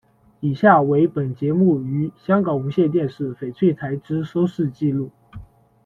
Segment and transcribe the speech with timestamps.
[0.39, 5.11] 以下为本节目于香港无线电视翡翠台之收视纪录：